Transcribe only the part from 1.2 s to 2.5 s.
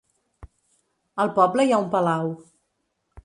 Al poble hi ha un palau.